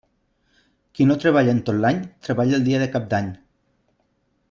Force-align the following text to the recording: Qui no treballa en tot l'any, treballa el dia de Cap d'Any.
Qui 0.99 1.07
no 1.09 1.17
treballa 1.25 1.55
en 1.57 1.59
tot 1.69 1.79
l'any, 1.83 2.01
treballa 2.29 2.59
el 2.61 2.67
dia 2.71 2.81
de 2.85 2.91
Cap 2.97 3.07
d'Any. 3.15 3.33